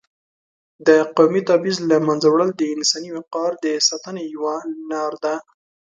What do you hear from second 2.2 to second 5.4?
وړل د انساني وقار د ساتنې یوه لار ده.